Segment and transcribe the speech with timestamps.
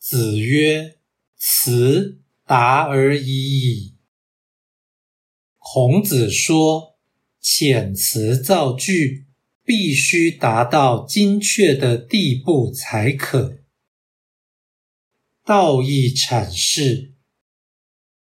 [0.00, 0.96] 子曰
[1.36, 3.96] ：“辞达而已矣。”
[5.58, 6.98] 孔子说
[7.44, 9.26] ：“遣词造句
[9.62, 13.58] 必须达到精确的地步才可。”
[15.44, 17.12] 道义阐释：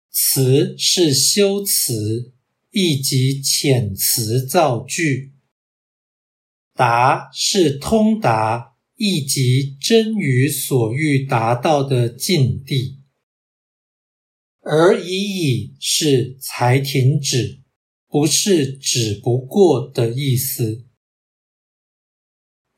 [0.10, 2.34] 辞是修辞，
[2.72, 5.34] 亦即遣词造句；
[6.74, 13.00] 达是通达，亦即真于所欲达到的境地。
[14.62, 17.62] 而已矣是才停止，
[18.08, 20.86] 不是只不过的意思。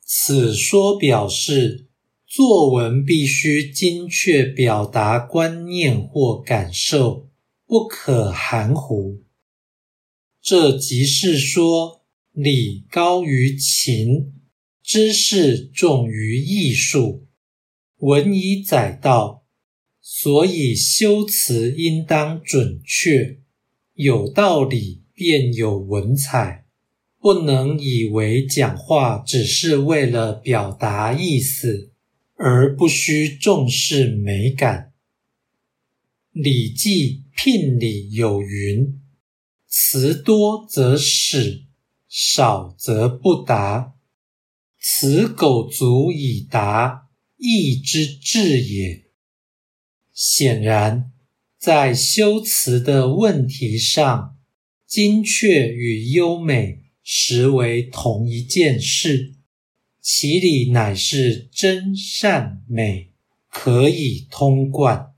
[0.03, 1.85] 此说表示。
[2.29, 7.29] 作文必须精确表达观念或感受，
[7.65, 9.23] 不可含糊。
[10.41, 14.33] 这即是说，理高于情，
[14.87, 17.27] 知识重于艺术，
[17.97, 19.43] 文以载道。
[19.99, 23.41] 所以修辞应当准确，
[23.95, 26.65] 有道理便有文采，
[27.19, 31.91] 不能以为讲话只是为了表达意思。
[32.39, 34.93] 而不需重视美感。
[36.41, 39.01] 《礼记·聘礼》有云
[39.67, 41.63] ：“词多则始，
[42.07, 43.96] 少则不达。
[44.89, 49.03] 此苟足以达，意之至也。”
[50.15, 51.11] 显然，
[51.59, 54.37] 在修辞的问题上，
[54.87, 59.35] 精确与优美实为同一件事。
[60.01, 63.11] 其理乃是真善美，
[63.49, 65.13] 可以通贯。